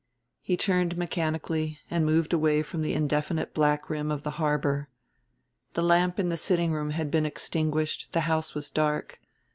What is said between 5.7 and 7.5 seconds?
The lamp in the sitting room had been